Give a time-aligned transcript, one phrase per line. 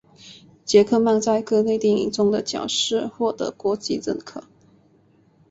[0.65, 4.43] 杰克曼在各类电影中的角色获得国际认可。